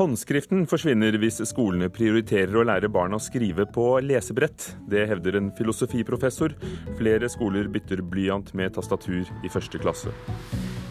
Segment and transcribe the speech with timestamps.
[0.00, 4.70] Håndskriften forsvinner hvis skolene prioriterer å lære barna å skrive på lesebrett.
[4.88, 6.54] Det hevder en filosofiprofessor.
[6.96, 10.14] Flere skoler bytter blyant med tastatur i første klasse.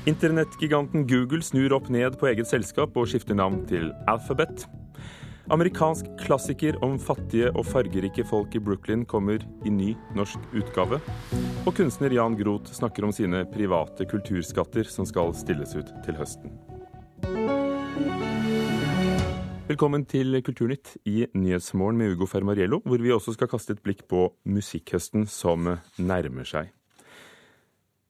[0.06, 4.68] Internettgiganten Google snur opp ned på eget selskap og skifter navn til Alphabet.
[5.50, 11.02] Amerikansk klassiker om fattige og fargerike folk i Brooklyn kommer i ny norsk utgave.
[11.66, 16.54] Og kunstner Jan Groth snakker om sine private kulturskatter som skal stilles ut til høsten.
[19.70, 24.00] Velkommen til Kulturnytt i Nyhetsmorgen med Ugo Fermariello, hvor vi også skal kaste et blikk
[24.10, 25.68] på musikkhøsten som
[26.02, 26.72] nærmer seg.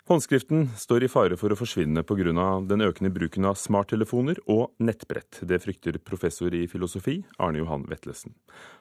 [0.08, 2.64] Håndskriften står i fare for å forsvinne pga.
[2.64, 5.42] den økende bruken av smarttelefoner og nettbrett.
[5.44, 8.34] Det frykter professor i filosofi Arne Johan Vetlesen.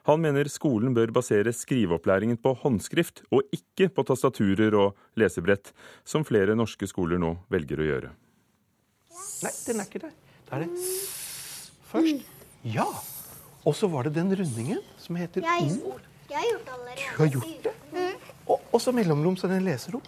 [0.07, 5.73] Han mener skolen bør basere skriveopplæringen på håndskrift, og ikke på tastaturer og lesebrett,
[6.05, 8.15] som flere norske skoler nå velger å gjøre.
[9.43, 10.19] Nei, den er ikke der.
[10.47, 10.75] Da er det
[11.91, 12.38] først.
[12.63, 12.85] Ja.
[13.65, 16.01] Og så var det den rundingen som heter Jeg, ord.
[16.29, 17.15] jeg har gjort det allerede.
[17.17, 18.09] Du har gjort det?
[18.49, 20.07] Og, og så mellomrom, så den leser opp.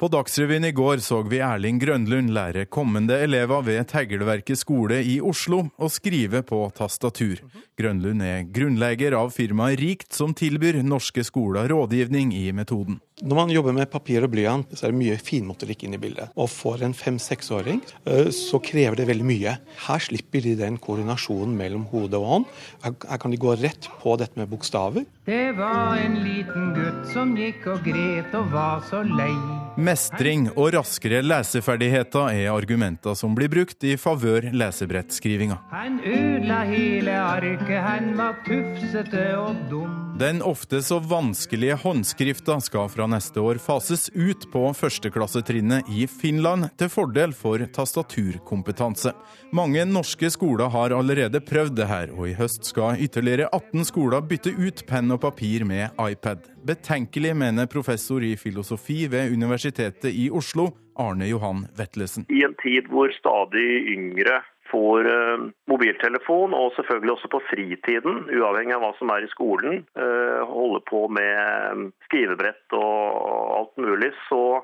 [0.00, 5.18] På Dagsrevyen i går så vi Erling Grønlund lære kommende elever ved Teglverket skole i
[5.20, 7.42] Oslo å skrive på tastatur.
[7.76, 12.96] Grønlund er grunnlegger av firmaet Rikt, som tilbyr norske skoler rådgivning i metoden.
[13.20, 16.32] Når man jobber med papir og blyant, så er det mye finmotorikk inn i bildet.
[16.40, 19.56] Og for en fem-seksåring eh, så krever det veldig mye.
[19.84, 22.52] Her slipper de den koordinasjonen mellom hode og hånd.
[22.86, 25.04] Her, her kan de gå rett på dette med bokstaver.
[25.28, 29.59] Det var en liten gutt som gikk og gret og var så lei.
[29.78, 35.60] Mestring og raskere leseferdigheter er argumenter som blir brukt i favør lesebrettskrivinga.
[35.70, 40.09] Han ødela hele arket, han var tufsete og dum.
[40.20, 46.66] Den ofte så vanskelige håndskrifta skal fra neste år fases ut på førsteklassetrinnet i Finland,
[46.76, 49.14] til fordel for tastaturkompetanse.
[49.56, 54.20] Mange norske skoler har allerede prøvd det her, og i høst skal ytterligere 18 skoler
[54.20, 56.44] bytte ut penn og papir med iPad.
[56.68, 60.68] Betenkelig, mener professor i filosofi ved Universitetet i Oslo,
[61.00, 62.28] Arne Johan Vetlesen.
[62.28, 68.76] I en tid hvor stadig yngre får eh, mobiltelefon, og selvfølgelig også på fritiden, uavhengig
[68.76, 74.62] av hva som er i skolen, eh, holder på med skrivebrett og alt mulig, så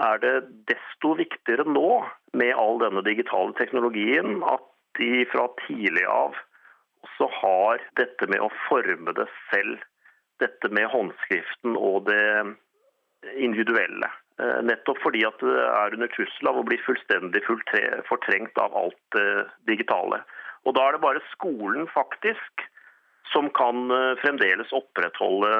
[0.00, 0.34] er det
[0.70, 2.04] desto viktigere nå,
[2.38, 4.62] med all denne digitale teknologien, at
[4.98, 6.38] de fra tidlig av
[7.06, 9.80] også har dette med å forme det selv.
[10.40, 14.08] Dette med håndskriften og det individuelle.
[14.40, 17.42] Eh, Nettopp fordi at det er under trussel av å bli fullstendig
[18.08, 19.30] fortrengt av alt det
[19.68, 20.22] digitale.
[20.64, 22.64] Og Da er det bare skolen faktisk
[23.32, 25.50] som kan eh, fremdeles opprettholde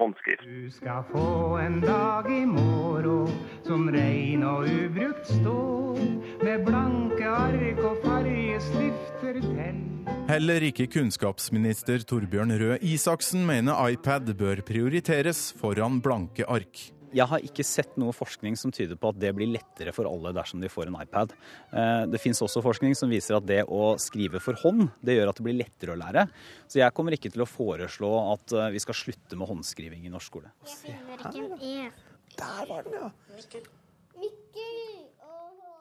[0.00, 0.42] håndskrift.
[0.42, 3.30] Du skal få en dag i morgen
[3.66, 6.02] som rein og ubrukt står,
[6.42, 9.82] med blanke ark og fargestifter til.
[10.26, 16.95] Heller ikke kunnskapsminister Torbjørn Røe Isaksen mener iPad bør prioriteres foran blanke ark.
[17.14, 20.32] Jeg har ikke sett noe forskning som tyder på at det blir lettere for alle
[20.36, 21.34] dersom de får en iPad.
[21.72, 25.30] Eh, Det fins også forskning som viser at det å skrive for hånd, det gjør
[25.30, 26.26] at det blir lettere å lære.
[26.66, 30.12] Så jeg kommer ikke til å foreslå at eh, vi skal slutte med håndskriving i
[30.12, 30.52] norsk skole.
[30.66, 31.90] Jeg finner ikke en E.
[32.36, 33.10] Der var den, ja.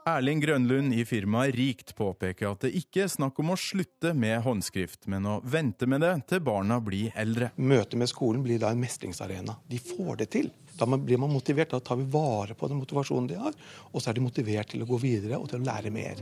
[0.06, 4.38] Erling Grønlund i firmaet Rikt påpeker at det ikke er snakk om å slutte med
[4.46, 7.50] håndskrift, men å vente med det til barna blir eldre.
[7.58, 9.58] Møtet med skolen blir da en mestringsarena.
[9.66, 10.52] De får det til.
[10.80, 11.72] Da blir man motivert.
[11.72, 13.56] Da tar vi vare på den motivasjonen de har,
[13.92, 16.22] og så er de motivert til å gå videre og til å lære mer.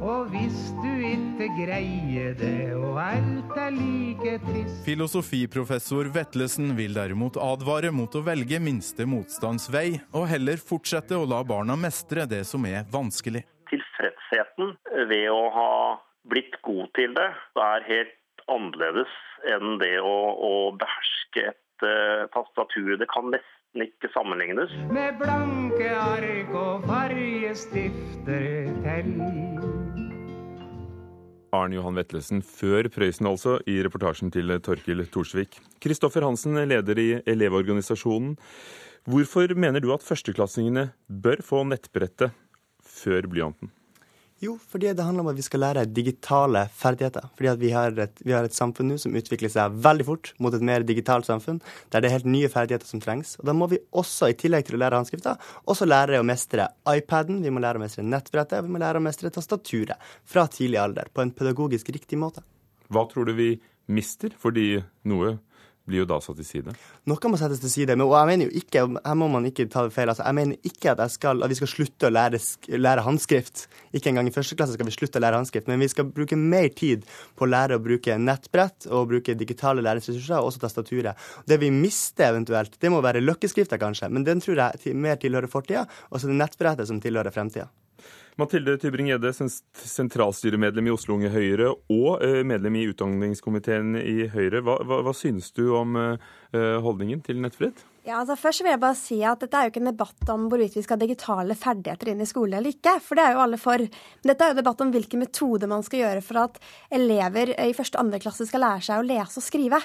[0.00, 7.38] Og hvis du ikke greier det, og alt er like trist Filosofiprofessor Vetlesen vil derimot
[7.40, 12.44] advare mot å velge minste motstands vei, og heller fortsette å la barna mestre det
[12.48, 13.44] som er vanskelig.
[13.70, 14.74] Tilfredsheten
[15.10, 15.72] ved å ha
[16.30, 17.30] blitt god til det
[17.60, 19.12] er helt annerledes
[19.50, 22.96] enn det å, å beherske et uh, tastatur.
[23.00, 23.59] Det kan nesten
[24.00, 24.70] ikke sammenlignes.
[24.88, 29.10] med blanke ark og fargestifter til.
[31.52, 35.58] Arne Johan Vetlesen før Prøysen, altså, i reportasjen til Torkil Thorsvik.
[35.82, 38.38] Kristoffer Hansen, leder i Elevorganisasjonen.
[39.04, 42.32] Hvorfor mener du at førsteklassingene bør få nettbrettet
[42.80, 43.68] før blyanten?
[44.40, 47.26] Jo, fordi det handler om at vi skal lære digitale ferdigheter.
[47.36, 50.54] Fordi vi har et, vi har et samfunn nå som utvikler seg veldig fort mot
[50.56, 51.58] et mer digitalt samfunn,
[51.92, 53.34] der det er helt nye ferdigheter som trengs.
[53.42, 55.34] Og da må vi også, i tillegg til å lære håndskrifta,
[55.68, 59.04] også lære å mestre iPaden, vi må lære å mestre nettbrettet, vi må lære å
[59.04, 62.40] mestre tastaturet fra tidlig alder på en pedagogisk riktig måte.
[62.88, 63.52] Hva tror du vi
[63.92, 65.36] mister fordi noe
[65.90, 66.74] blir jo da satt til side.
[67.10, 67.96] Noe må settes til side.
[67.98, 70.38] Men og jeg mener jo ikke, her må man ikke ta det feil, altså, jeg
[70.38, 72.40] mener ikke at, skal, at vi skal slutte å lære,
[72.78, 73.66] lære håndskrift.
[73.96, 76.38] Ikke engang i første klasse skal vi slutte å lære håndskrift, men vi skal bruke
[76.38, 77.06] mer tid
[77.38, 81.28] på å lære å bruke nettbrett og bruke digitale læringsressurser, og også tastaturet.
[81.48, 85.50] Det vi mister eventuelt, det må være løkkeskrifta kanskje, men den tror jeg mer tilhører
[85.50, 87.70] fortida, og så det nettbrettet som tilhører fremtida.
[88.40, 89.32] Mathilde Tybring-Gjedde,
[89.84, 94.62] sentralstyremedlem i Oslo Unge Høyre og eh, medlem i utdanningskomiteen i Høyre.
[94.64, 97.82] Hva, hva, hva synes du om eh, eh, holdningen til nettfrihet?
[98.06, 100.46] Ja, altså Først vil jeg bare si at dette er jo ikke en debatt om
[100.48, 103.42] hvorvidt vi skal ha digitale ferdigheter inn i skolen eller ikke, for det er jo
[103.44, 103.84] alle for.
[103.84, 106.56] Men dette er jo debatt om hvilke metoder man skal gjøre for at
[106.96, 109.82] elever i første og andre klasse skal lære seg å lese og skrive.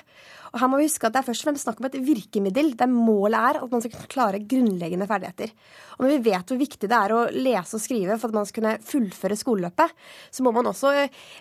[0.56, 2.69] Og her må vi huske at Det er først og fremst snakk om et virkemiddel,
[2.80, 5.52] der målet er at man skal kunne klare grunnleggende ferdigheter.
[5.98, 8.48] Og Når vi vet hvor viktig det er å lese og skrive for at man
[8.48, 9.92] skal kunne fullføre skoleløpet,
[10.31, 10.94] så må man også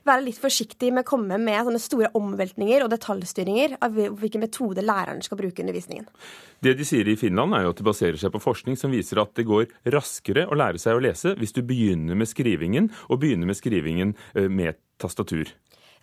[0.07, 4.87] være litt forsiktig med å komme med sånne store omveltninger og detaljstyringer av hvilke metoder
[4.87, 6.11] læreren skal bruke i undervisningen.
[6.65, 9.21] Det de sier i Finland, er jo at de baserer seg på forskning som viser
[9.23, 13.21] at det går raskere å lære seg å lese hvis du begynner med skrivingen, og
[13.23, 15.51] begynner med skrivingen eh, med tastatur.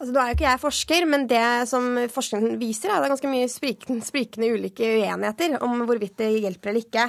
[0.01, 3.05] Altså, Nå er jo ikke jeg forsker, men det som forskningen viser, er at det
[3.05, 7.03] er ganske mye sprikende, sprikende ulike uenigheter om hvorvidt det hjelper eller ikke.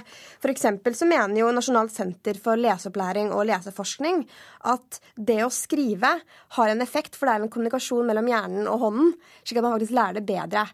[0.44, 0.66] F.eks.
[0.98, 4.20] så mener jo Nasjonalt senter for leseopplæring og leseforskning
[4.68, 6.10] at det å skrive
[6.58, 9.74] har en effekt, for det er en kommunikasjon mellom hjernen og hånden, slik at man
[9.78, 10.66] faktisk lærer det bedre.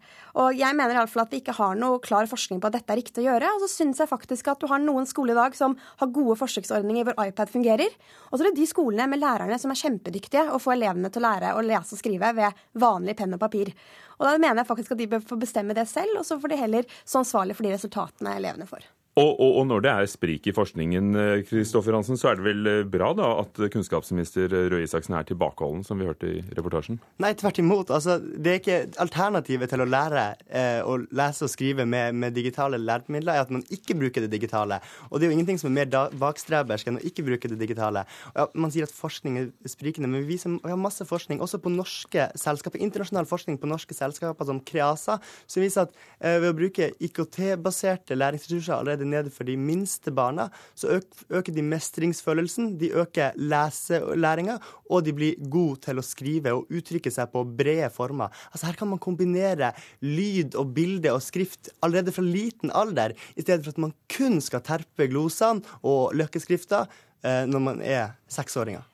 [0.43, 2.81] Og jeg mener i alle fall at vi ikke har noe klar forskning på at
[2.81, 3.55] dette er riktig å gjøre.
[3.55, 6.35] Og så syns jeg faktisk at du har noen skoler i dag som har gode
[6.43, 7.97] forsøksordninger hvor iPad fungerer.
[8.29, 11.23] Og så er det de skolene med lærerne som er kjempedyktige og får elevene til
[11.23, 13.75] å lære å lese og skrive ved vanlig penn og papir.
[14.19, 16.49] Og da mener jeg faktisk at de bør få bestemme det selv, og så får
[16.49, 18.89] de heller stå ansvarlig for de resultatene elevene får.
[19.19, 22.45] Og, og, og når det er sprik i forskningen, eh, Kristoffer Hansen, så er det
[22.47, 27.01] vel eh, bra da at kunnskapsminister Røe Isaksen er tilbakeholden, som vi hørte i reportasjen?
[27.23, 27.91] Nei, tvert imot.
[27.95, 32.37] Altså, det er ikke Alternativet til å lære eh, å lese og skrive med, med
[32.37, 34.79] digitale læremidler, er at man ikke bruker det digitale.
[35.09, 37.59] Og det er jo ingenting som er mer da- bakstrebersk enn å ikke bruke det
[37.59, 38.05] digitale.
[38.37, 41.59] Ja, man sier at forskning er sprikende, men vi, viser, vi har masse forskning, også
[41.65, 45.19] på norske selskaper, internasjonal forskning på norske selskaper som Kreasa,
[45.51, 50.49] som viser at eh, ved å bruke IKT-baserte læringsressurser allerede nede for de minste barna,
[50.79, 50.99] så
[51.31, 54.59] øker de mestringsfølelsen, de øker leselæringa,
[54.91, 58.33] og de blir gode til å skrive og uttrykke seg på brede former.
[58.53, 59.73] Altså Her kan man kombinere
[60.05, 64.41] lyd og bilde og skrift allerede fra liten alder, i stedet for at man kun
[64.45, 66.85] skal terpe glosene og løkkeskrifta
[67.25, 68.87] eh, når man er seksåringer.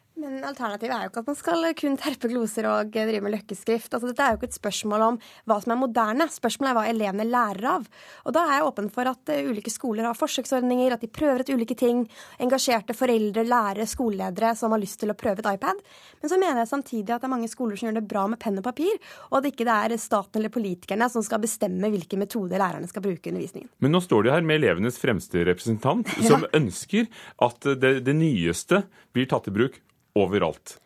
[0.44, 3.94] Men alternativet er jo ikke at man skal kun terpe gloser og drive med løkkeskrift.
[3.96, 5.14] Altså, dette er jo ikke et spørsmål om
[5.48, 6.26] hva som er moderne.
[6.28, 7.86] Spørsmålet er hva elevene lærer av.
[8.28, 11.40] Og da er jeg åpen for at uh, ulike skoler har forsøksordninger, at de prøver
[11.40, 12.02] ut ulike ting.
[12.44, 15.80] Engasjerte foreldre, lærere, skoleledere som har lyst til å prøve et iPad.
[16.20, 18.42] Men så mener jeg samtidig at det er mange skoler som gjør det bra med
[18.44, 19.00] penn og papir,
[19.30, 23.06] og at ikke det er staten eller politikerne som skal bestemme hvilke metoder lærerne skal
[23.08, 23.72] bruke i undervisningen.
[23.80, 27.08] Men nå står de her med elevenes fremste representant, som ønsker
[27.48, 28.84] at det, det nyeste
[29.16, 29.80] blir tatt i bruk
[30.18, 30.78] overalt.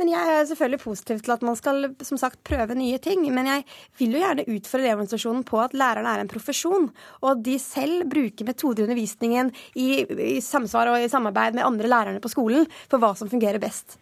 [0.00, 3.26] Men jeg er selvfølgelig positiv til at man skal som sagt, prøve nye ting.
[3.36, 3.66] Men jeg
[4.00, 6.88] vil jo gjerne utfordre Elevorganisasjonen på at lærerne er en profesjon,
[7.20, 11.68] og at de selv bruker metoder i undervisningen i, i samsvar og i samarbeid med
[11.68, 13.98] andre lærerne på skolen for hva som fungerer best.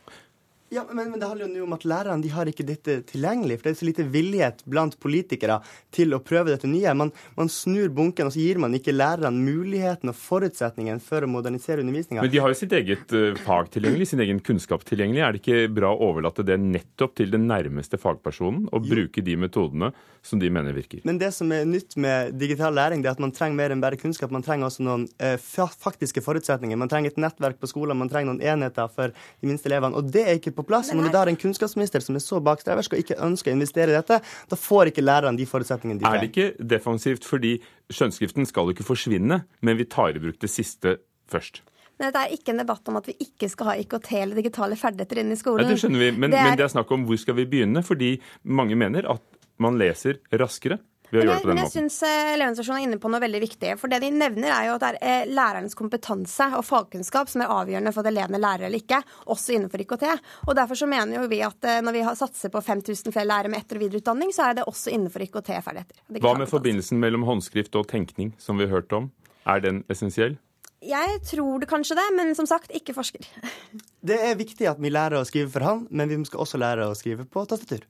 [0.70, 3.56] Ja, men, men det handler jo om at lærerne de har ikke dette tilgjengelig.
[3.58, 5.60] For det er så lite villighet blant politikere
[5.94, 6.92] til å prøve dette nye.
[6.98, 11.30] Man, man snur bunken, og så gir man ikke lærerne muligheten og forutsetningen for å
[11.30, 12.24] modernisere undervisninga.
[12.26, 15.24] Men de har jo sitt eget eh, fag tilgjengelig, sin egen kunnskap tilgjengelig.
[15.24, 19.38] Er det ikke bra å overlate det nettopp til den nærmeste fagpersonen, og bruke de
[19.40, 21.00] metodene som de mener virker?
[21.08, 23.84] Men det som er nytt med digital læring, det er at man trenger mer enn
[23.84, 24.34] bare kunnskap.
[24.34, 26.76] Man trenger også noen eh, faktiske forutsetninger.
[26.76, 29.96] Man trenger et nettverk på skolen, man trenger noen enheter for de minste elevene.
[29.96, 30.90] Og det er ikke på plass.
[30.90, 33.56] Men Når du da har en kunnskapsminister som er så bakstreversk og ikke ønsker å
[33.56, 37.56] investere i dette, da får ikke lærerne de forutsetningene de Er det ikke defensivt fordi
[37.92, 40.98] skjønnskriften skal jo ikke forsvinne, men vi tar i bruk det siste
[41.30, 41.62] først?
[41.98, 44.76] Men dette er ikke en debatt om at vi ikke skal ha IKT eller digitale
[44.78, 45.64] ferdigheter inn i skolen.
[45.66, 47.48] Ja, det skjønner vi, men Det er, men det er snakk om hvor skal vi
[47.50, 48.12] begynne, fordi
[48.46, 49.24] mange mener at
[49.58, 50.78] man leser raskere
[51.10, 53.12] ved å Men gjøre jeg, det på men den jeg syns Elevorganisasjonen er inne på
[53.12, 53.74] noe veldig viktig.
[53.80, 57.44] For det de nevner, er jo at det er eh, lærernes kompetanse og fagkunnskap som
[57.44, 59.00] er avgjørende for at elevene lærer eller ikke,
[59.32, 60.06] også innenfor IKT.
[60.46, 63.52] Og derfor så mener jo vi at eh, når vi satser på 5000 flere lærere
[63.52, 66.02] med etter- og videreutdanning, så er det også innenfor IKT-ferdigheter.
[66.24, 69.10] Hva med forbindelsen mellom håndskrift og tenkning, som vi har hørt om?
[69.48, 70.36] Er den essensiell?
[70.84, 73.24] Jeg tror det kanskje det, men som sagt, ikke forsker.
[74.08, 76.86] Det er viktig at vi lærer å skrive for hånd, men vi skal også lære
[76.86, 77.82] å skrive på tastatur.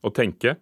[0.00, 0.56] Å tenke?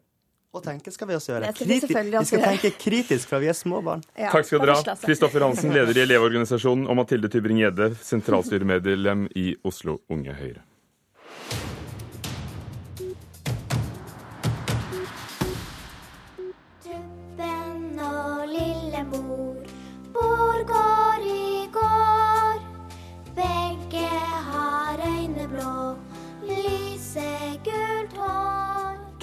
[0.54, 1.52] og tenke skal vi også gjøre.
[1.58, 4.04] Kriti vi skal tenke kritisk for vi er små barn.
[4.18, 4.96] Ja, Takk skal dere ha.
[5.04, 10.62] Kristoffer Hansen, leder i Elevorganisasjonen, og Mathilde Tybring-Gjedde, sentralstyremedlem i Oslo Unge Høyre.
[16.84, 19.64] Tuppen og lillemor,
[20.12, 21.03] hvor går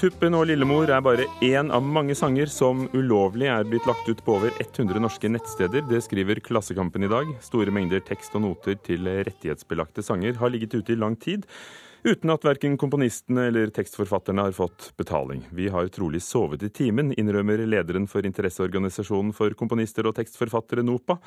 [0.02, 4.98] er bare én av mange sanger som ulovlig er blitt lagt ut på over 100
[4.98, 5.84] norske nettsteder.
[5.86, 7.30] Det skriver Klassekampen i dag.
[7.40, 11.46] Store mengder tekst og noter til rettighetsbelagte sanger har ligget ute i lang tid.
[12.04, 15.44] Uten at verken komponistene eller tekstforfatterne har fått betaling.
[15.54, 21.20] Vi har trolig sovet i timen, innrømmer lederen for interesseorganisasjonen for komponister og tekstforfattere, NOPA.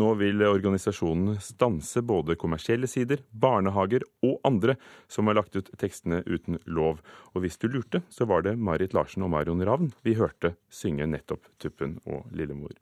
[0.00, 6.22] Nå vil organisasjonen stanse både kommersielle sider, barnehager og andre som har lagt ut tekstene
[6.24, 7.04] uten lov.
[7.36, 11.10] Og hvis du lurte, så var det Marit Larsen og Marion Ravn vi hørte synge
[11.12, 12.72] nettopp Tuppen og Lillemor.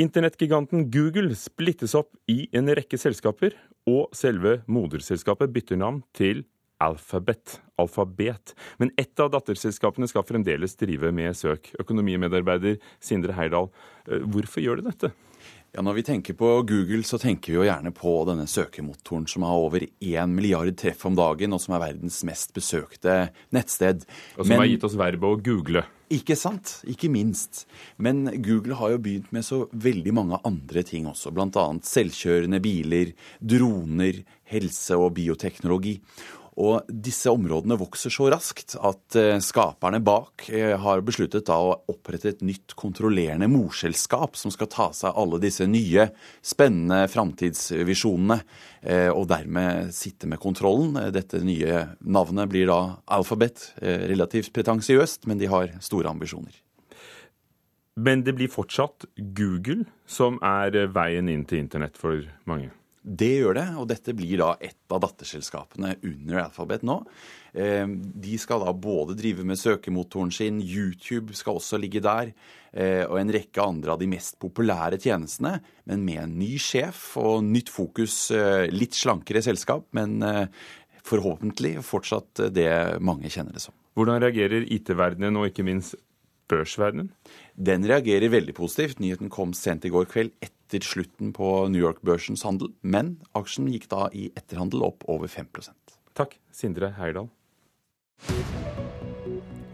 [0.00, 3.56] Internettgiganten Google splittes opp i en rekke selskaper,
[3.88, 6.44] og selve moderselskapet bytter navn til
[6.82, 7.60] Alphabet.
[7.78, 8.54] Alfabet.
[8.78, 11.70] Men ett av datterselskapene skal fremdeles drive med søk.
[11.82, 13.70] Økonomimedarbeider Sindre Heyerdahl,
[14.08, 15.12] eh, hvorfor gjør de dette?
[15.72, 19.46] Ja, Når vi tenker på Google, så tenker vi jo gjerne på denne søkemotoren som
[19.48, 24.04] har over én milliard treff om dagen, og som er verdens mest besøkte nettsted.
[24.36, 25.86] Og som Men, har gitt oss verbet å google.
[26.12, 26.82] Ikke sant?
[26.84, 27.64] Ikke minst.
[27.96, 31.32] Men Google har jo begynt med så veldig mange andre ting også.
[31.32, 31.64] Bl.a.
[31.88, 34.20] selvkjørende biler, droner,
[34.52, 36.02] helse og bioteknologi.
[36.60, 42.28] Og disse områdene vokser så raskt at eh, skaperne bak eh, har besluttet å opprette
[42.28, 46.10] et nytt kontrollerende morselskap som skal ta seg alle disse nye,
[46.44, 48.38] spennende framtidsvisjonene,
[48.84, 50.98] eh, og dermed sitte med kontrollen.
[51.14, 52.80] Dette nye navnet blir da
[53.12, 53.70] Alphabet.
[53.82, 56.52] Relativt pretensiøst, men de har store ambisjoner.
[57.96, 62.70] Men det blir fortsatt Google som er veien inn til internett for mange?
[63.02, 67.00] Det gjør det, og dette blir da et av datterselskapene under Alphabet nå.
[67.50, 72.30] Eh, de skal da både drive med søkemotoren sin, YouTube skal også ligge der,
[72.70, 75.56] eh, og en rekke andre av de mest populære tjenestene,
[75.90, 78.30] men med en ny sjef og nytt fokus.
[78.30, 80.22] Eh, litt slankere selskap, men
[81.02, 83.74] forhåpentlig fortsatt det mange kjenner det som.
[83.98, 85.98] Hvordan reagerer IT-verdenen og ikke minst
[86.46, 87.10] børsverdenen?
[87.58, 89.02] Den reagerer veldig positivt.
[89.02, 90.30] Nyheten kom sent i går kveld
[90.72, 95.98] etter slutten på New York-børsens handel, men aksjen gikk da i etterhandel opp over 5%
[96.16, 97.30] Takk, Sindre Heyerdahl.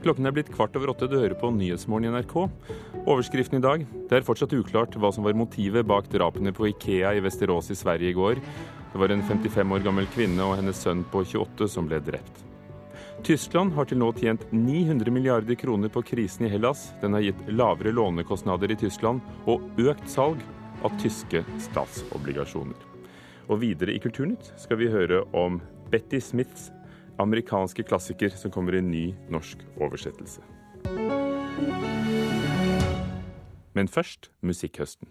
[0.04, 1.08] Klokken er blitt kvart over åtte.
[1.10, 2.34] Du hører på Nyhetsmorgen i NRK.
[3.02, 7.16] Overskriften i dag det er fortsatt uklart hva som var motivet bak drapene på Ikea
[7.18, 8.38] i Vesterås i Sverige i går.
[8.92, 12.44] Det var en 55 år gammel kvinne og hennes sønn på 28 som ble drept.
[13.26, 16.92] Tyskland har til nå tjent 900 milliarder kroner på krisen i Hellas.
[17.02, 19.18] Den har gitt lavere lånekostnader i Tyskland
[19.50, 20.38] og økt salg
[20.82, 22.78] av tyske statsobligasjoner.
[23.48, 25.60] Og videre i Kulturnytt skal vi høre om
[25.92, 26.68] Betty Smiths
[27.18, 30.44] amerikanske klassiker som kommer i ny norsk oversettelse.
[33.74, 35.08] Men først musikkhøsten.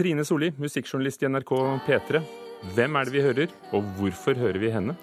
[0.00, 1.50] Trine Solli, musikkjournalist i NRK
[1.84, 2.20] P3.
[2.72, 4.94] Hvem er det vi hører, og hvorfor hører vi henne?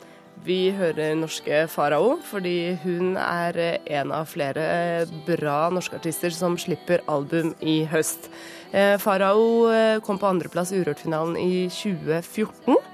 [0.41, 7.05] Vi hører norske Farao, fordi hun er en av flere bra norske artister som slipper
[7.13, 8.31] album i høst.
[8.73, 12.86] Eh, Farao eh, kom på andreplass i Urørt-finalen i 2014, eh,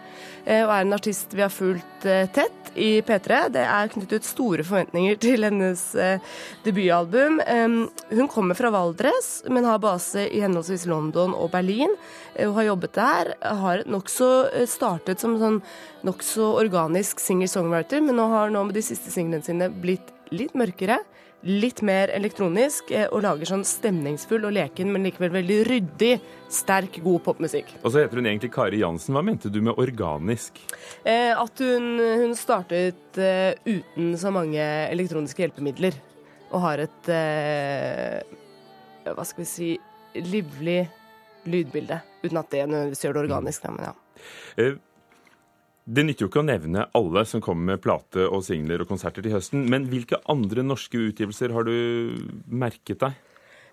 [0.44, 2.04] og er en artist vi har fulgt
[2.36, 3.40] tett i P3.
[3.54, 6.34] Det er knyttet store forventninger til hennes eh,
[6.66, 7.40] debutalbum.
[7.48, 7.78] Um,
[8.12, 11.94] hun kommer fra Valdres, men har base i henholdsvis London og Berlin.
[12.34, 13.34] Eh, hun har jobbet der.
[13.64, 15.62] Har nokså eh, startet som sånn
[16.08, 20.98] nokså organisk singer-songwriter, men nå har nå med de siste singlene sine blitt litt mørkere
[21.44, 26.14] litt mer elektronisk eh, og lager sånn stemningsfull og leken, men likevel veldig ryddig,
[26.54, 27.76] sterk, god popmusikk.
[27.82, 29.16] Og så heter hun egentlig Kari Jansen.
[29.16, 30.62] Hva mente du med organisk?
[31.04, 31.90] Eh, at hun,
[32.24, 36.00] hun startet eh, uten så mange elektroniske hjelpemidler,
[36.54, 38.40] og har et eh,
[39.10, 39.72] hva skal vi si
[40.24, 40.84] livlig
[41.50, 42.00] lydbilde.
[42.24, 43.94] Uten at det nødvendigvis gjør det organisk, men ja.
[45.84, 49.26] Det nytter jo ikke å nevne alle som kommer med plate og singler og konserter
[49.26, 51.74] til høsten, men hvilke andre norske utgivelser har du
[52.48, 53.18] merket deg?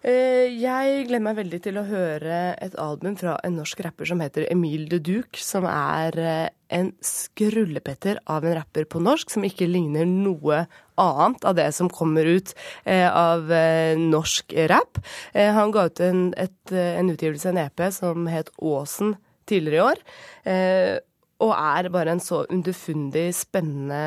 [0.01, 4.23] Eh, jeg gleder meg veldig til å høre et album fra en norsk rapper som
[4.25, 9.45] heter Emil de Duc, som er eh, en skrullepetter av en rapper på norsk som
[9.45, 10.63] ikke ligner noe
[11.01, 12.55] annet av det som kommer ut
[12.89, 13.53] eh, av
[14.01, 15.03] norsk rap.
[15.37, 19.15] Han ga ut en, et, en utgivelse, en EP, som het Åsen
[19.51, 21.07] tidligere i år.
[21.41, 24.03] Og er bare en så underfundig, spennende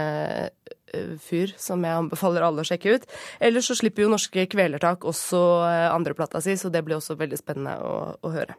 [1.23, 3.07] fyr som jeg anbefaler alle å sjekke ut.
[3.41, 5.39] Ellers så slipper jo Norske Kvelertak også
[5.89, 8.53] andreplata si, så det blir også veldig spennende å, å høre.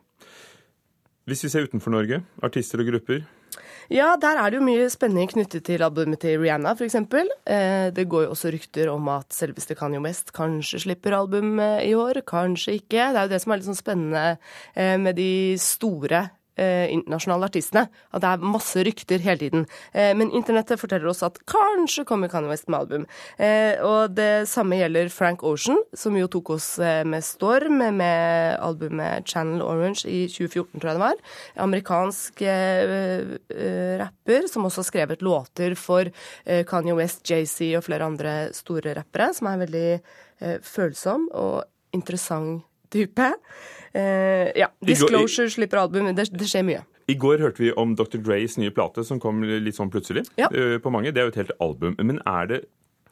[1.31, 3.23] Hvis vi ser utenfor Norge, artister og grupper.
[3.93, 6.97] Ja, der er det jo mye spenning knyttet til albumet til Rihanna, f.eks.
[6.97, 11.83] Eh, det går jo også rykter om at selveste Kanye West kanskje slipper album eh,
[11.90, 13.11] i år, kanskje ikke.
[13.12, 14.25] Det er jo det som er litt sånn spennende
[14.75, 17.87] eh, med de store eh, internasjonale artistene.
[18.14, 19.66] At det er masse rykter hele tiden.
[19.92, 23.06] Eh, men internettet forteller oss at kanskje kommer Kanye West med album.
[23.38, 28.58] Eh, og det samme gjelder Frank Ocean, som jo tok oss eh, med storm med
[28.62, 31.23] albumet Channel Orange i 2014, tror jeg det var.
[31.64, 33.34] Amerikansk eh,
[34.00, 36.08] rapper som også har skrevet låter for
[36.68, 39.88] Kanye West, JC og flere andre store rappere, som er veldig
[40.66, 43.30] følsom og interessant type.
[43.94, 46.08] Eh, ja, Disclosure slipper album.
[46.16, 46.82] Det, det skjer mye.
[47.10, 48.16] I går hørte vi om Dr.
[48.24, 50.48] Grays nye plate, som kom litt sånn plutselig Ja.
[50.48, 51.12] eh, på mange.
[51.12, 51.98] Det er jo et helt album.
[52.00, 52.62] Men er det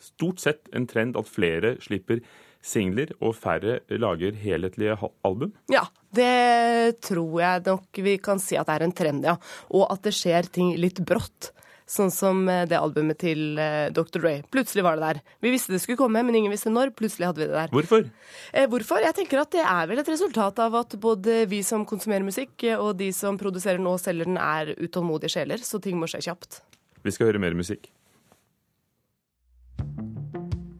[0.03, 2.23] stort sett en trend at flere slipper
[2.63, 4.95] singler, og færre lager helhetlige
[5.27, 5.53] album?
[5.71, 5.83] Ja,
[6.15, 9.37] det tror jeg nok vi kan si at det er en trend, ja.
[9.75, 11.51] Og at det skjer ting litt brått.
[11.93, 14.17] Sånn som eh, det albumet til eh, Dr.
[14.23, 14.35] Dre.
[14.55, 15.19] Plutselig var det der.
[15.45, 16.95] Vi visste det skulle komme, men ingen visste når.
[16.97, 17.73] Plutselig hadde vi det der.
[17.75, 18.07] Hvorfor?
[18.53, 19.03] Eh, hvorfor?
[19.05, 22.55] Jeg tenker at det er vel et resultat av at både vi som konsumerer musikk,
[22.65, 26.09] eh, og de som produserer den og selger den, er utålmodige sjeler, så ting må
[26.09, 26.63] skje kjapt.
[27.05, 27.91] Vi skal høre mer musikk.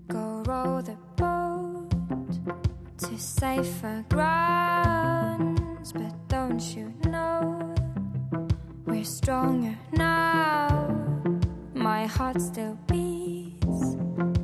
[0.09, 1.93] Go row the boat
[3.05, 7.82] to safer grounds, but don't you know
[8.93, 10.69] we're stronger now?
[11.75, 13.97] My heart still beats,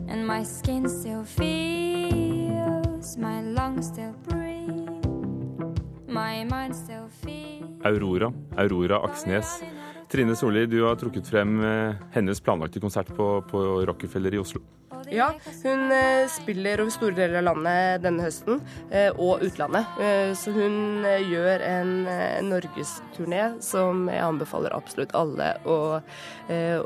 [0.08, 5.04] and my skin still feels, my lungs still breathe,
[6.06, 7.84] my mind still feels.
[7.84, 8.32] Aurora.
[8.56, 9.62] Aurora Aksnes.
[10.08, 14.60] Trine Solli, du har trukket frem eh, hennes planlagte konsert på, på Rockefeller i Oslo.
[15.10, 15.28] Ja,
[15.62, 18.60] hun eh, spiller over store deler av landet denne høsten,
[18.92, 19.88] eh, og utlandet.
[20.04, 21.92] Eh, så hun gjør en
[22.48, 25.78] norgesturné som jeg anbefaler absolutt alle å,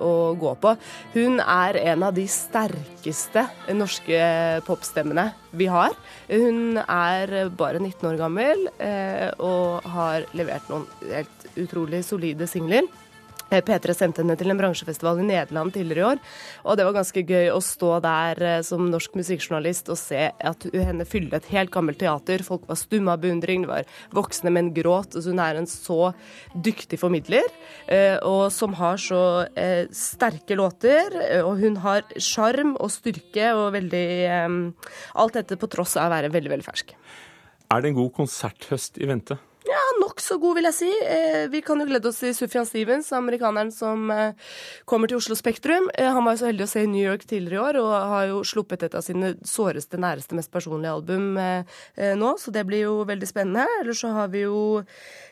[0.07, 0.75] å gå på.
[1.17, 4.23] Hun er en av de sterkeste norske
[4.69, 5.97] popstemmene vi har.
[6.31, 8.67] Hun er bare 19 år gammel
[9.43, 12.87] og har levert noen helt utrolig solide singler.
[13.53, 16.23] Eh, P3 sendte henne til en bransjefestival i Nederland tidligere i år.
[16.65, 20.67] Og det var ganske gøy å stå der eh, som norsk musikkjournalist og se at
[20.73, 22.45] henne fylle et helt gammelt teater.
[22.47, 25.19] Folk var stumme av beundring, det var voksne menn gråt.
[25.19, 26.01] Altså hun er en så
[26.55, 27.49] dyktig formidler,
[27.93, 29.23] eh, og som har så
[29.93, 31.13] sterke låter.
[31.43, 34.03] Og hun har sjarm og styrke og veldig
[35.19, 36.93] Alt dette på tross av å være veldig, veldig fersk.
[37.73, 39.39] Er det en god konserthøst i vente?
[40.03, 40.91] Nokså god, vil jeg si.
[41.07, 44.35] Eh, vi kan jo glede oss til Sufjan Stevens, amerikaneren som eh,
[44.89, 45.87] kommer til Oslo Spektrum.
[45.95, 47.93] Eh, han var jo så heldig å se i New York tidligere i år, og
[48.11, 51.37] har jo sluppet et av sine såreste, næreste, mest personlige album
[52.19, 53.67] nå, så det blir jo veldig spennende.
[53.81, 54.63] Eller så har vi jo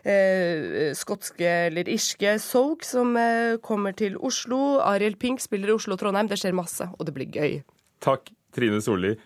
[0.05, 3.17] eh, skotske eller irske Soak som
[3.65, 4.79] kommer til Oslo.
[4.85, 6.31] Ariel Pink spiller i Oslo og Trondheim.
[6.31, 7.59] Det skjer masse, og det blir gøy.
[8.05, 9.17] Takk, Trine Solli,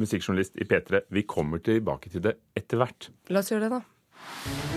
[0.00, 1.04] musikkjournalist i P3.
[1.12, 3.10] Vi kommer tilbake til det etter hvert.
[3.32, 4.75] La oss gjøre det, da.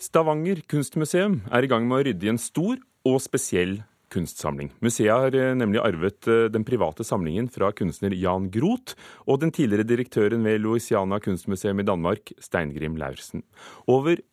[0.00, 4.70] Stavanger kunstmuseum er i gang med å rydde i en stor og spesiell kunstsamling.
[4.80, 8.96] Museet har eh, nemlig arvet eh, den private samlingen fra kunstner Jan Groth
[9.28, 13.44] og den tidligere direktøren ved Louisiana kunstmuseum i Danmark, Steingrim Laursen.
[13.84, 14.24] Over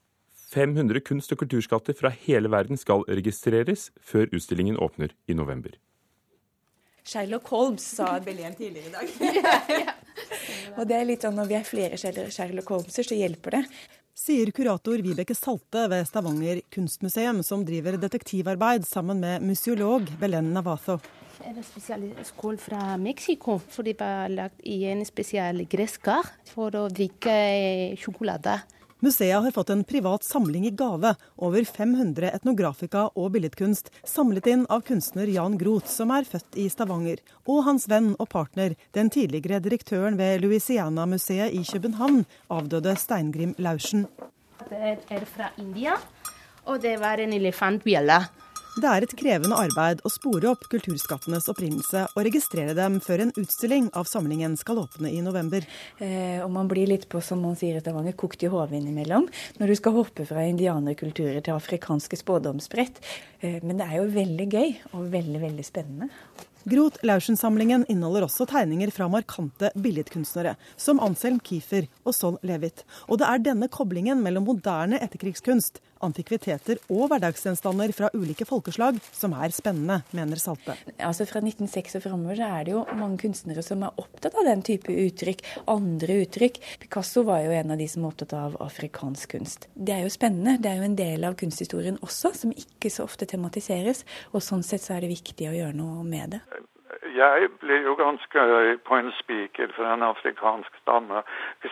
[0.55, 5.75] 500 kunst- og kulturskatter fra hele verden skal registreres før utstillingen åpner i november.
[7.03, 9.93] Sherlock Holmes, sa Belén tidligere i dag.
[10.79, 13.65] og det er litt sånn når vi er flere Sherlock Holmeser, så hjelper det.
[14.17, 20.95] Sier kurator Vibeke Salte ved Stavanger kunstmuseum, som driver detektivarbeid sammen med museolog Belen Navazo.
[21.37, 26.25] Det er en spesiell skål fra Mexico, for det var lagd i en spesiell gresskar
[26.49, 27.35] for å drikke
[28.01, 28.57] sjokolade.
[28.99, 34.63] Museet har fått en privat samling i gave, over 500 etnografika og billedkunst, samlet inn
[34.73, 39.11] av kunstner Jan Groth, som er født i Stavanger, og hans venn og partner, den
[39.13, 44.07] tidligere direktøren ved Louisiana-museet i København, avdøde Steingrim Laursen.
[44.65, 45.93] Det er fra India,
[46.65, 48.17] og det var en elefantbjelle.
[48.77, 53.31] Det er et krevende arbeid å spore opp kulturskattenes opprinnelse og registrere dem før en
[53.41, 55.65] utstilling av samlingen skal åpne i november.
[55.97, 59.25] Eh, og man blir litt på, som man sier i Stavanger, kokt i hodet innimellom.
[59.57, 63.01] Når du skal hoppe fra indianerkulturer til afrikanske spådomsbrett.
[63.41, 66.11] Eh, men det er jo veldig gøy og veldig, veldig spennende.
[66.67, 72.83] Groth Laursen-samlingen inneholder også tegninger fra markante billedkunstnere, som Anselm Kiefer og Sol Levit.
[73.07, 79.35] Og det er denne koblingen mellom moderne etterkrigskunst, antikviteter og hverdagsgjenstander fra ulike folkeslag som
[79.37, 80.77] er spennende, mener Salte.
[80.97, 84.63] Altså Fra 1906 og framover er det jo mange kunstnere som er opptatt av den
[84.65, 86.61] type uttrykk, andre uttrykk.
[86.83, 89.69] Picasso var jo en av de som var opptatt av afrikansk kunst.
[89.73, 90.57] Det er jo spennende.
[90.61, 94.05] Det er jo en del av kunsthistorien også, som ikke så ofte tematiseres.
[94.33, 96.43] Og sånn sett så er det viktig å gjøre noe med det.
[97.17, 101.23] Jeg blir jo ganske høy på en spiker fra en afrikansk stamme.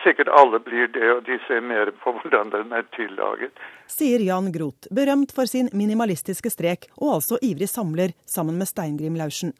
[0.02, 3.54] Sikkert alle blir det, og de ser mer på hvordan den er tillaget.
[3.90, 9.18] Sier Jan Groth, berømt for sin minimalistiske strek, og altså ivrig samler sammen med Steingrim
[9.20, 9.54] Laursen.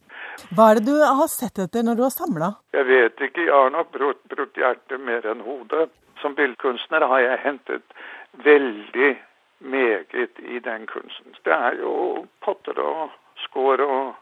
[0.51, 2.51] Hva er det du har sett etter når du har samla?
[2.75, 5.89] Jeg vet ikke, jeg har nok brutt, brutt hjertet mer enn hodet.
[6.23, 7.99] Som billedkunstner har jeg hentet
[8.43, 9.15] veldig
[9.59, 11.37] meget i den kunsten.
[11.45, 13.15] Det er jo potter og
[13.47, 14.15] skår og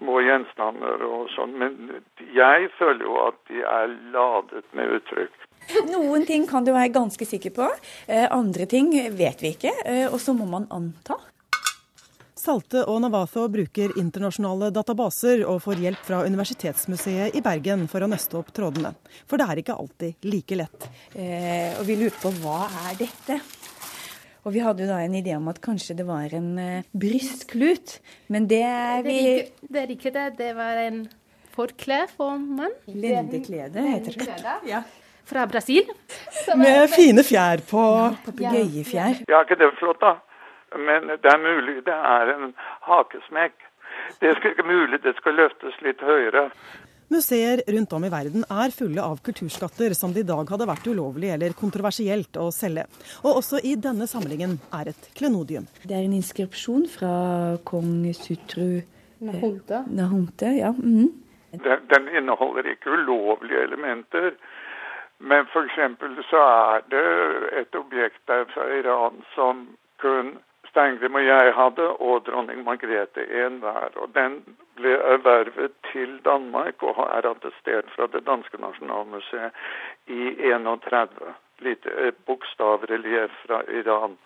[0.00, 2.00] små gjenstander og sånn, men
[2.34, 5.46] jeg føler jo at de er ladet med uttrykk.
[5.92, 7.68] Noen ting kan du være ganske sikker på,
[8.08, 11.20] eh, andre ting vet vi ikke, eh, og så må man anta.
[12.40, 18.08] Salte og Navatho bruker internasjonale databaser og får hjelp fra Universitetsmuseet i Bergen for å
[18.08, 18.94] nøste opp trådene.
[19.28, 20.88] For det er ikke alltid like lett.
[21.12, 23.42] Eh, og vi lurer på hva er dette?
[24.44, 27.98] Og vi hadde jo da en idé om at kanskje det var en uh, brystklut,
[28.32, 29.18] men det er vi
[29.60, 30.26] Det er ikke det.
[30.32, 30.38] Det.
[30.38, 31.04] det var en
[31.54, 32.72] forkle for mann.
[32.86, 34.56] Lendeklede heter det.
[34.68, 34.82] Ja.
[35.24, 35.86] Fra Brasil.
[36.56, 37.82] Med fine fjær på.
[38.24, 39.24] Papegøyefjær.
[39.28, 40.16] Ja, ikke det flott, da?
[40.78, 42.54] Men det er mulig det er en
[42.86, 43.56] hakesmekk.
[44.20, 46.48] Det er ikke mulig det skal løftes litt høyere.
[47.10, 50.84] Museer rundt om i verden er fulle av kulturskatter som det i dag hadde vært
[50.86, 52.84] ulovlig eller kontroversielt å selge.
[53.24, 55.66] Og også i denne samlingen er et klenodium.
[55.82, 57.14] Det er en inskripsjon fra
[57.66, 58.78] kong Sutru
[59.26, 59.82] Nahonte.
[59.90, 60.70] Nahonte ja.
[60.70, 61.10] Mm.
[61.50, 64.36] Den, den inneholder ikke ulovlige elementer.
[65.18, 65.80] Men f.eks.
[66.30, 67.08] så er det
[67.64, 69.66] et objekt der fra Iran som
[69.98, 70.36] kun
[70.70, 73.90] Steingrim og jeg hadde, og dronning Margrethe en hver.
[73.96, 74.40] Og den
[74.78, 79.50] ble ervervet til Danmark og er attestert fra det danske nasjonalmuseet
[80.06, 81.34] i 31.
[81.66, 84.18] Lite bokstavrelief fra Iran.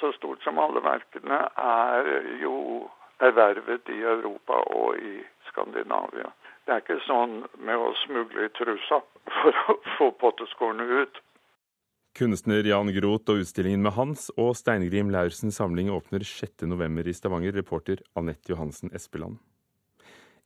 [0.00, 2.08] Så stort som alle verkene er
[2.42, 2.88] jo
[3.20, 5.18] ervervet i Europa og i
[5.50, 6.30] Skandinavia.
[6.64, 9.00] Det er ikke sånn med å smugle i trusa
[9.40, 11.20] for å få potteskårene ut.
[12.18, 16.96] Kunstner Jan Groth og utstillingen med hans og Steingrim Laursens samling åpner 6.11.
[17.06, 17.54] i Stavanger.
[17.54, 19.36] Reporter Anette Johansen Espeland.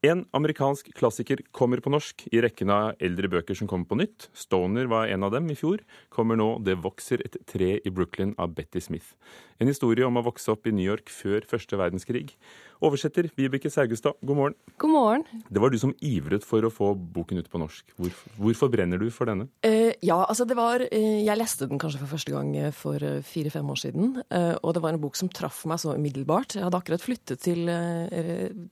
[0.02, 4.24] En amerikansk klassiker kommer på norsk i rekken av eldre bøker som kommer på nytt.
[4.34, 5.84] Stoner var en av dem i fjor.
[6.10, 9.14] Kommer nå 'Det vokser et tre i Brooklyn' av Betty Smith.
[9.60, 12.34] En historie om å vokse opp i New York før første verdenskrig.
[12.82, 14.54] Oversetter Vibeke Saugestad, god morgen.
[14.82, 15.24] God morgen.
[15.48, 17.84] Det var du som ivret for å få boken ut på norsk.
[17.94, 19.46] Hvorfor, hvorfor brenner du for denne?
[19.62, 23.22] Uh, ja, altså det var uh, Jeg leste den kanskje for første gang for uh,
[23.22, 24.22] fire-fem år siden.
[24.32, 26.56] og det var en bok som traff meg så umiddelbart.
[26.56, 27.70] Jeg hadde akkurat flyttet til,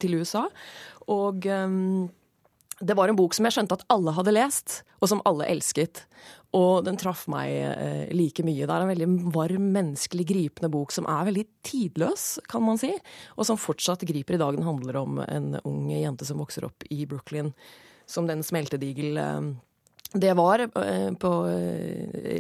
[0.01, 0.49] til USA.
[1.11, 2.09] Og um,
[2.81, 6.05] det var en bok som jeg skjønte at alle hadde lest, og som alle elsket.
[6.57, 8.65] Og den traff meg eh, like mye.
[8.65, 12.91] Det er en veldig varm, menneskelig, gripende bok som er veldig tidløs, kan man si.
[13.37, 14.57] Og som fortsatt griper i dag.
[14.57, 17.53] Den handler om en ung jente som vokser opp i Brooklyn
[18.11, 19.51] som den smeltedigel eh,
[20.13, 21.31] det var eh, på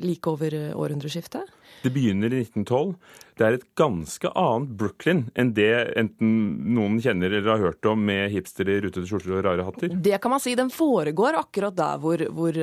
[0.02, 1.42] like over århundreskiftet.
[1.82, 2.94] Det begynner i 1912.
[3.38, 6.32] Det er et ganske annet Brooklyn enn det enten
[6.74, 9.94] noen kjenner eller har hørt om med hipstere i rutete skjorter og rare hatter?
[9.94, 10.52] Det kan man si.
[10.58, 12.58] Den foregår akkurat der hvor, hvor,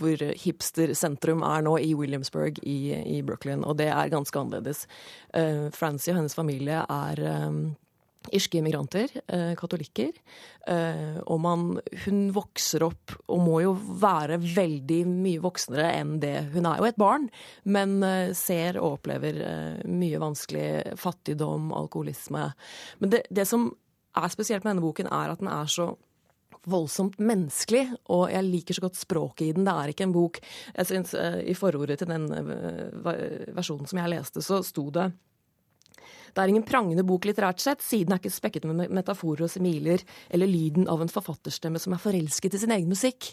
[0.00, 2.78] hvor hipstersentrum er nå, i Williamsburg i,
[3.18, 3.66] i, Brooklyn.
[3.68, 4.86] Og det er ganske annerledes.
[5.76, 7.24] Francie og hennes familie er
[8.32, 10.12] irske immigranter, eh, katolikker.
[10.66, 16.50] Eh, og man, hun vokser opp og må jo være veldig mye voksnere enn det.
[16.54, 17.28] Hun er jo et barn,
[17.64, 19.40] men eh, ser og opplever
[19.88, 22.50] mye vanskelig fattigdom, alkoholisme.
[23.00, 23.70] Men det, det som
[24.18, 25.92] er spesielt med denne boken, er at den er så
[26.68, 29.64] voldsomt menneskelig, og jeg liker så godt språket i den.
[29.64, 32.26] Det er ikke en bok jeg synes, I forordet til den
[33.54, 35.06] versjonen som jeg leste, så sto det
[36.34, 40.04] det er ingen prangende bok litterært sett, siden er ikke spekket med metaforer og semiler
[40.30, 43.32] eller lyden av en forfatterstemme som er forelsket i sin egen musikk.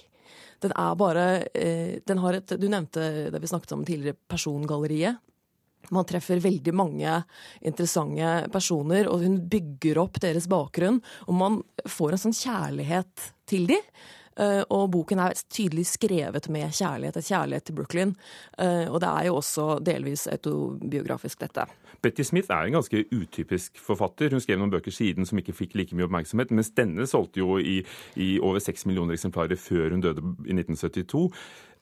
[0.63, 5.19] Den er bare eh, Den har et Du nevnte det vi snakket om tidligere, persongalleriet.
[5.93, 7.19] Man treffer veldig mange
[7.61, 11.01] interessante personer, og hun bygger opp deres bakgrunn.
[11.27, 13.89] Og man får en sånn kjærlighet til dem.
[14.37, 18.15] eh, og boken er tydelig skrevet med kjærlighet, et kjærlighet til Brooklyn.
[18.59, 21.63] Eh, og det er jo også delvis autobiografisk, dette.
[22.03, 24.33] Betty Smith er en ganske utypisk forfatter.
[24.35, 27.55] Hun skrev noen bøker siden som ikke fikk like mye oppmerksomhet, mens denne solgte jo
[27.57, 27.79] i,
[28.19, 31.29] i over seks millioner eksemplarer før hun døde i 1972.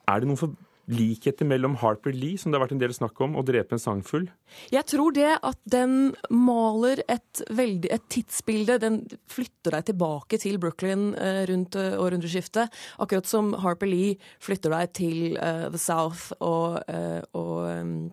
[0.07, 0.53] Er det noen for
[0.91, 3.81] likheter mellom Harper Lee, som det har vært en del snakk om, og Drepe en
[3.81, 4.27] sangfugl?
[4.73, 8.79] Jeg tror det at den maler et, veldig, et tidsbilde.
[8.83, 8.99] Den
[9.31, 12.73] flytter deg tilbake til Brooklyn eh, rundt eh, århundreskiftet.
[13.03, 18.11] Akkurat som Harper Lee flytter deg til uh, The South og, uh, og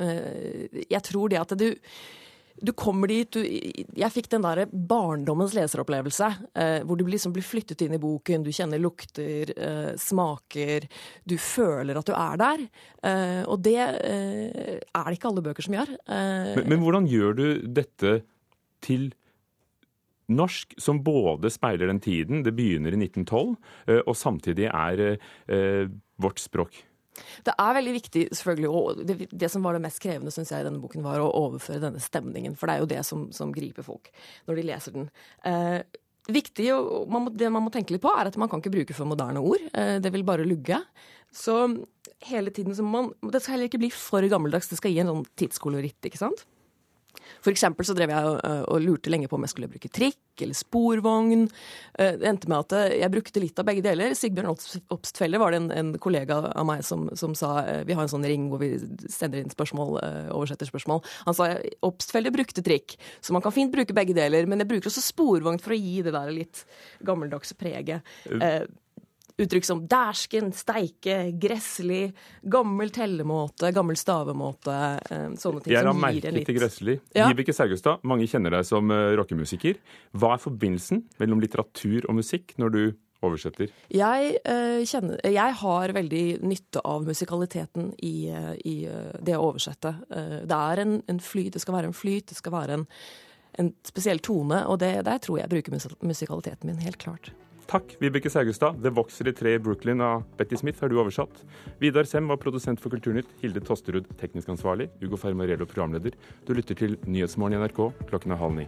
[0.00, 1.68] eh, Jeg tror det at du
[2.60, 7.46] du kommer dit du, Jeg fikk den der barndommens leseropplevelse, eh, hvor du liksom blir
[7.46, 10.88] flyttet inn i boken, du kjenner lukter, eh, smaker,
[11.28, 12.64] du føler at du er der.
[13.02, 15.94] Eh, og det eh, er det ikke alle bøker som gjør.
[16.08, 17.46] Eh, Men, men hvordan gjør du
[17.78, 18.18] dette
[18.84, 19.10] til
[20.28, 23.56] norsk, som både speiler den tiden, det begynner i 1912,
[23.88, 25.18] eh, og samtidig er
[26.18, 26.82] vårt språk?
[27.46, 30.64] Det er veldig viktig, selvfølgelig, og det, det som var det mest krevende synes jeg
[30.64, 32.56] i denne boken, var å overføre denne stemningen.
[32.58, 34.10] For det er jo det som, som griper folk
[34.48, 35.08] når de leser den.
[35.48, 35.80] Eh,
[36.28, 38.74] viktig, og man må, Det man må tenke litt på, er at man kan ikke
[38.74, 39.64] bruke for moderne ord.
[39.72, 40.80] Eh, det vil bare lugge.
[41.34, 41.56] Så
[42.24, 44.70] hele tiden så man Det skal heller ikke bli for gammeldags.
[44.70, 46.46] Det skal gi en sånn tidskoloritt, ikke sant?
[47.44, 48.40] For eksempel så drev jeg og,
[48.72, 51.44] og lurte lenge på om jeg skulle bruke trikk eller sporvogn.
[51.98, 54.14] Eh, Det endte med at eh, jeg brukte litt av begge deler.
[54.18, 57.96] Sigbjørn Obst- Obstfelle var det en, en kollega av meg som, som sa eh, Vi
[57.98, 58.72] har en sånn ring hvor vi
[59.10, 61.02] sender inn spørsmål, eh, oversetter spørsmål.
[61.26, 61.50] Han sa
[61.86, 64.46] Obstfelle brukte trikk, så man kan fint bruke begge deler.
[64.50, 66.64] Men jeg bruker også sporvogn for å gi det der litt
[67.06, 68.02] gammeldagse preget.
[68.30, 68.62] Eh,
[69.38, 72.08] Uttrykk som dæsken, steike, gresslig,
[72.42, 74.78] gammel tellemåte, gammel stavemåte.
[75.10, 76.96] eh, Sånne ting Jeg som gir en litt til Gressli.
[77.14, 77.28] Ja.
[77.30, 79.78] Vibeke Saugestad, mange kjenner deg som eh, rockemusiker.
[80.18, 82.82] Hva er forbindelsen mellom litteratur og musikk når du
[83.22, 83.70] oversetter?
[83.90, 88.76] Jeg, uh, kjenner, jeg har veldig nytte av musikaliteten i, uh, i
[89.22, 89.94] det å oversette.
[90.10, 92.86] Uh, det er en, en flyt, det skal være en flyt, det skal være en,
[93.58, 97.30] en spesiell tone, og det, der tror jeg jeg bruker musikaliteten min, helt klart.
[97.68, 98.78] Takk, Vibeke Saugestad.
[98.80, 101.44] 'Det vokser i tre i Brooklyn' av Betty Smith har du oversatt.
[101.78, 103.28] Vidar Sem var produsent for Kulturnytt.
[103.42, 104.88] Hilde Tosterud teknisk ansvarlig.
[105.02, 106.16] Ugo Fermarello programleder.
[106.46, 108.66] Du lytter til Nyhetsmorgen i NRK klokken er halv ni.